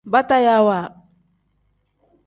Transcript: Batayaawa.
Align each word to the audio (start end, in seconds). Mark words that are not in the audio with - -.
Batayaawa. 0.11 0.77